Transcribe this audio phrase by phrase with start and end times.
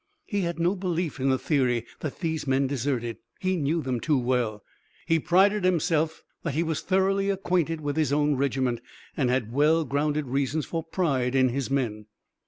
[0.25, 3.17] He had no belief in the theory that these men deserted.
[3.39, 4.63] He knew them too well.
[5.05, 8.81] He prided himself mat he was thoroughly acquainted with his own regiment,
[9.15, 12.07] and had well grounded reasons for pride in his men.